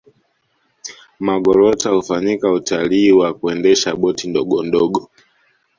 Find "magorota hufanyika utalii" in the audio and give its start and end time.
1.19-3.11